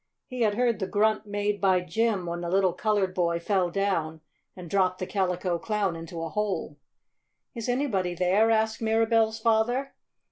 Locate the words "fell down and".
3.39-4.67